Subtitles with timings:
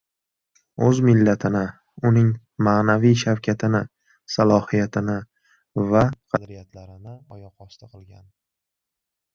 [0.85, 1.61] O‘z millatini,
[2.09, 2.31] uning
[2.69, 3.83] ma’naviy shavkatini,
[4.37, 5.19] salohiyatini
[5.93, 8.27] va qadriyatlarini oyoq osti qilgan